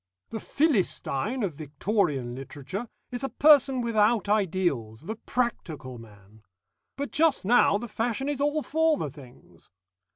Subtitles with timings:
[0.31, 6.41] "The Philistine of Victorian literature, is a person without ideals, the practical man.
[6.95, 9.69] But just now the fashion is all for the things.